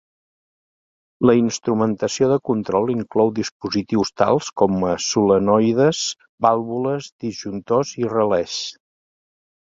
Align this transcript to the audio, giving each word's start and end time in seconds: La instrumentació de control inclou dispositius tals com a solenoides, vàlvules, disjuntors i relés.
La 1.29 1.33
instrumentació 1.39 2.29
de 2.31 2.37
control 2.49 2.89
inclou 2.93 3.29
dispositius 3.39 4.11
tals 4.21 4.47
com 4.61 4.79
a 4.93 4.95
solenoides, 5.09 5.99
vàlvules, 6.47 7.11
disjuntors 7.25 7.93
i 8.05 8.09
relés. 8.15 8.57